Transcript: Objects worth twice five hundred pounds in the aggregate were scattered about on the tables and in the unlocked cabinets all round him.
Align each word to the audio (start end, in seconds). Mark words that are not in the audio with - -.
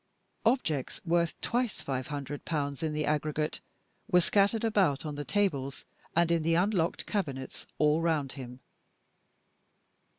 Objects 0.47 0.99
worth 1.05 1.39
twice 1.41 1.83
five 1.83 2.07
hundred 2.07 2.43
pounds 2.43 2.81
in 2.81 2.91
the 2.91 3.05
aggregate 3.05 3.59
were 4.09 4.19
scattered 4.19 4.63
about 4.63 5.05
on 5.05 5.13
the 5.13 5.23
tables 5.23 5.85
and 6.15 6.31
in 6.31 6.41
the 6.41 6.55
unlocked 6.55 7.05
cabinets 7.05 7.67
all 7.77 8.01
round 8.01 8.31
him. 8.31 8.61